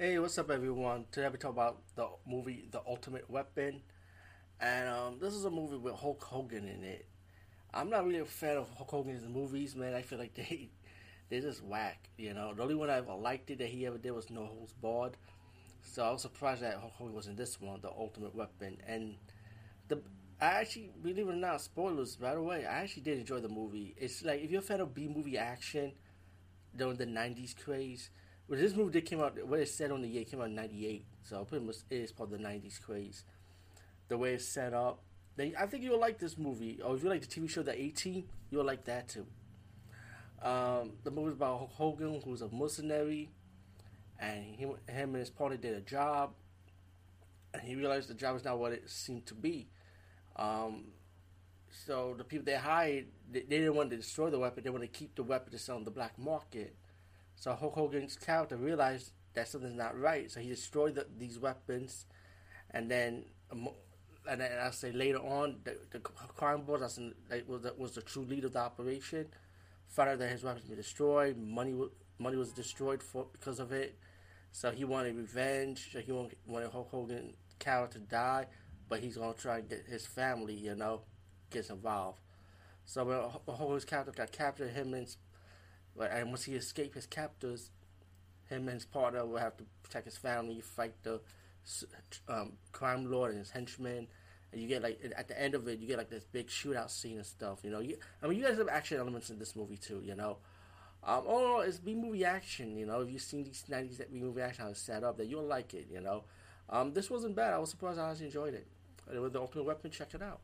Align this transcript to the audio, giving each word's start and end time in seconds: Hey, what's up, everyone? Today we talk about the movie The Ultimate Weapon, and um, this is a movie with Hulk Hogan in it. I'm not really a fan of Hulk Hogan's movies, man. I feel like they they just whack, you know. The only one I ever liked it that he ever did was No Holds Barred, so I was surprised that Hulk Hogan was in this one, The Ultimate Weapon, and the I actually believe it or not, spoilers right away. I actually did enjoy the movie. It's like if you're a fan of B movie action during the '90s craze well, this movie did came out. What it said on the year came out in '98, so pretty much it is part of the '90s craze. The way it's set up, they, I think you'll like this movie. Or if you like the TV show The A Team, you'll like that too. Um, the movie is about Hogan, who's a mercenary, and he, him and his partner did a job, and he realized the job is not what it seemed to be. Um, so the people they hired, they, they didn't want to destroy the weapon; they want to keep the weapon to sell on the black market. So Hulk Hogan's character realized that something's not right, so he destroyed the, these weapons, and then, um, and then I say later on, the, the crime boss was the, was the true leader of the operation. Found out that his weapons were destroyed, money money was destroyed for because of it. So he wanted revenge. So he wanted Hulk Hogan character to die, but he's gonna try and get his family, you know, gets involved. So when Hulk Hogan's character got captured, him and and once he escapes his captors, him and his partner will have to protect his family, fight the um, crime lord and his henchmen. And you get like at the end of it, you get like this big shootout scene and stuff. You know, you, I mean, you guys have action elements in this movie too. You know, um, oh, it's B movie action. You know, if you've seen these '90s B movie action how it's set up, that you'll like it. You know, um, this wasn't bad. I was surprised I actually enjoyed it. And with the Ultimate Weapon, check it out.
Hey, 0.00 0.16
what's 0.20 0.38
up, 0.38 0.48
everyone? 0.50 1.06
Today 1.10 1.28
we 1.28 1.38
talk 1.38 1.50
about 1.50 1.78
the 1.96 2.06
movie 2.24 2.68
The 2.70 2.80
Ultimate 2.86 3.28
Weapon, 3.28 3.82
and 4.60 4.88
um, 4.88 5.18
this 5.20 5.34
is 5.34 5.44
a 5.44 5.50
movie 5.50 5.76
with 5.76 5.94
Hulk 5.96 6.22
Hogan 6.22 6.68
in 6.68 6.84
it. 6.84 7.06
I'm 7.74 7.90
not 7.90 8.06
really 8.06 8.20
a 8.20 8.24
fan 8.24 8.58
of 8.58 8.68
Hulk 8.76 8.90
Hogan's 8.90 9.26
movies, 9.28 9.76
man. 9.76 9.94
I 9.94 10.02
feel 10.02 10.18
like 10.18 10.34
they 10.36 10.70
they 11.30 11.40
just 11.40 11.64
whack, 11.64 12.10
you 12.16 12.34
know. 12.34 12.54
The 12.54 12.62
only 12.62 12.76
one 12.76 12.90
I 12.90 12.98
ever 12.98 13.14
liked 13.14 13.50
it 13.50 13.58
that 13.58 13.68
he 13.68 13.86
ever 13.86 13.98
did 13.98 14.12
was 14.12 14.30
No 14.30 14.46
Holds 14.46 14.72
Barred, 14.74 15.16
so 15.82 16.04
I 16.04 16.12
was 16.12 16.22
surprised 16.22 16.62
that 16.62 16.78
Hulk 16.78 16.94
Hogan 16.94 17.14
was 17.14 17.28
in 17.28 17.36
this 17.36 17.60
one, 17.60 17.80
The 17.82 17.90
Ultimate 17.90 18.34
Weapon, 18.34 18.78
and 18.86 19.16
the 19.88 20.02
I 20.40 20.46
actually 20.62 20.90
believe 21.02 21.18
it 21.18 21.32
or 21.32 21.34
not, 21.34 21.60
spoilers 21.60 22.18
right 22.20 22.36
away. 22.36 22.66
I 22.66 22.82
actually 22.82 23.02
did 23.02 23.18
enjoy 23.18 23.40
the 23.40 23.48
movie. 23.48 23.94
It's 23.98 24.24
like 24.24 24.42
if 24.42 24.50
you're 24.50 24.60
a 24.60 24.64
fan 24.64 24.80
of 24.80 24.94
B 24.94 25.08
movie 25.08 25.38
action 25.38 25.92
during 26.76 26.96
the 26.96 27.06
'90s 27.06 27.54
craze 27.54 28.10
well, 28.48 28.58
this 28.58 28.74
movie 28.74 28.92
did 28.92 29.04
came 29.04 29.20
out. 29.20 29.36
What 29.46 29.60
it 29.60 29.68
said 29.68 29.90
on 29.90 30.00
the 30.00 30.08
year 30.08 30.24
came 30.24 30.40
out 30.40 30.46
in 30.48 30.54
'98, 30.54 31.04
so 31.22 31.44
pretty 31.44 31.64
much 31.64 31.76
it 31.90 31.96
is 31.96 32.12
part 32.12 32.32
of 32.32 32.38
the 32.38 32.44
'90s 32.44 32.80
craze. 32.80 33.24
The 34.08 34.16
way 34.16 34.34
it's 34.34 34.46
set 34.46 34.72
up, 34.72 35.00
they, 35.36 35.54
I 35.58 35.66
think 35.66 35.84
you'll 35.84 36.00
like 36.00 36.18
this 36.18 36.38
movie. 36.38 36.80
Or 36.82 36.96
if 36.96 37.02
you 37.02 37.10
like 37.10 37.20
the 37.20 37.26
TV 37.26 37.48
show 37.48 37.62
The 37.62 37.78
A 37.78 37.88
Team, 37.90 38.24
you'll 38.50 38.64
like 38.64 38.84
that 38.84 39.08
too. 39.08 39.26
Um, 40.40 40.92
the 41.04 41.10
movie 41.10 41.28
is 41.28 41.34
about 41.34 41.68
Hogan, 41.74 42.22
who's 42.24 42.40
a 42.40 42.48
mercenary, 42.48 43.28
and 44.18 44.44
he, 44.56 44.64
him 44.64 44.76
and 44.86 45.16
his 45.16 45.30
partner 45.30 45.58
did 45.58 45.74
a 45.74 45.80
job, 45.82 46.30
and 47.52 47.62
he 47.62 47.74
realized 47.74 48.08
the 48.08 48.14
job 48.14 48.36
is 48.36 48.44
not 48.44 48.58
what 48.58 48.72
it 48.72 48.88
seemed 48.88 49.26
to 49.26 49.34
be. 49.34 49.68
Um, 50.36 50.84
so 51.84 52.14
the 52.16 52.24
people 52.24 52.46
they 52.46 52.56
hired, 52.56 53.06
they, 53.30 53.40
they 53.40 53.58
didn't 53.58 53.74
want 53.74 53.90
to 53.90 53.96
destroy 53.96 54.30
the 54.30 54.38
weapon; 54.38 54.64
they 54.64 54.70
want 54.70 54.84
to 54.84 54.88
keep 54.88 55.14
the 55.16 55.22
weapon 55.22 55.52
to 55.52 55.58
sell 55.58 55.76
on 55.76 55.84
the 55.84 55.90
black 55.90 56.18
market. 56.18 56.74
So 57.38 57.54
Hulk 57.54 57.74
Hogan's 57.74 58.16
character 58.16 58.56
realized 58.56 59.12
that 59.34 59.46
something's 59.46 59.76
not 59.76 59.98
right, 59.98 60.30
so 60.30 60.40
he 60.40 60.48
destroyed 60.48 60.96
the, 60.96 61.06
these 61.18 61.38
weapons, 61.38 62.06
and 62.70 62.90
then, 62.90 63.24
um, 63.52 63.68
and 64.28 64.40
then 64.40 64.50
I 64.60 64.70
say 64.70 64.90
later 64.90 65.18
on, 65.18 65.58
the, 65.62 65.76
the 65.92 66.00
crime 66.00 66.62
boss 66.62 66.98
was 67.46 67.62
the, 67.62 67.74
was 67.78 67.92
the 67.92 68.02
true 68.02 68.24
leader 68.24 68.48
of 68.48 68.54
the 68.54 68.58
operation. 68.58 69.26
Found 69.90 70.10
out 70.10 70.18
that 70.18 70.30
his 70.30 70.42
weapons 70.42 70.68
were 70.68 70.76
destroyed, 70.76 71.38
money 71.38 71.74
money 72.18 72.36
was 72.36 72.52
destroyed 72.52 73.02
for 73.02 73.26
because 73.32 73.60
of 73.60 73.72
it. 73.72 73.96
So 74.50 74.70
he 74.70 74.84
wanted 74.84 75.16
revenge. 75.16 75.90
So 75.92 76.00
he 76.00 76.12
wanted 76.12 76.70
Hulk 76.70 76.90
Hogan 76.90 77.34
character 77.58 78.00
to 78.00 78.04
die, 78.04 78.46
but 78.88 79.00
he's 79.00 79.16
gonna 79.16 79.34
try 79.34 79.58
and 79.58 79.68
get 79.68 79.86
his 79.86 80.06
family, 80.06 80.54
you 80.54 80.74
know, 80.74 81.02
gets 81.50 81.70
involved. 81.70 82.18
So 82.84 83.04
when 83.04 83.18
Hulk 83.18 83.42
Hogan's 83.46 83.84
character 83.84 84.12
got 84.12 84.32
captured, 84.32 84.70
him 84.70 84.94
and 84.94 85.06
and 86.06 86.28
once 86.28 86.44
he 86.44 86.54
escapes 86.54 86.94
his 86.94 87.06
captors, 87.06 87.70
him 88.48 88.68
and 88.68 88.74
his 88.74 88.84
partner 88.84 89.24
will 89.24 89.38
have 89.38 89.56
to 89.58 89.64
protect 89.82 90.06
his 90.06 90.16
family, 90.16 90.60
fight 90.60 90.94
the 91.02 91.20
um, 92.28 92.52
crime 92.72 93.10
lord 93.10 93.30
and 93.30 93.38
his 93.38 93.50
henchmen. 93.50 94.06
And 94.50 94.62
you 94.62 94.68
get 94.68 94.82
like 94.82 94.98
at 95.16 95.28
the 95.28 95.40
end 95.40 95.54
of 95.54 95.68
it, 95.68 95.78
you 95.78 95.86
get 95.86 95.98
like 95.98 96.08
this 96.08 96.24
big 96.24 96.48
shootout 96.48 96.90
scene 96.90 97.16
and 97.16 97.26
stuff. 97.26 97.60
You 97.62 97.70
know, 97.70 97.80
you, 97.80 97.98
I 98.22 98.26
mean, 98.26 98.38
you 98.38 98.44
guys 98.44 98.56
have 98.56 98.68
action 98.68 98.98
elements 98.98 99.28
in 99.28 99.38
this 99.38 99.54
movie 99.54 99.76
too. 99.76 100.00
You 100.02 100.14
know, 100.14 100.38
um, 101.04 101.24
oh, 101.26 101.60
it's 101.60 101.78
B 101.78 101.94
movie 101.94 102.24
action. 102.24 102.76
You 102.76 102.86
know, 102.86 103.00
if 103.02 103.10
you've 103.10 103.20
seen 103.20 103.44
these 103.44 103.64
'90s 103.68 103.98
B 104.10 104.20
movie 104.20 104.40
action 104.40 104.64
how 104.64 104.70
it's 104.70 104.80
set 104.80 105.04
up, 105.04 105.18
that 105.18 105.26
you'll 105.26 105.44
like 105.44 105.74
it. 105.74 105.88
You 105.92 106.00
know, 106.00 106.24
um, 106.70 106.94
this 106.94 107.10
wasn't 107.10 107.36
bad. 107.36 107.52
I 107.52 107.58
was 107.58 107.70
surprised 107.70 107.98
I 107.98 108.10
actually 108.10 108.26
enjoyed 108.26 108.54
it. 108.54 108.66
And 109.10 109.20
with 109.20 109.34
the 109.34 109.40
Ultimate 109.40 109.64
Weapon, 109.64 109.90
check 109.90 110.14
it 110.14 110.22
out. 110.22 110.40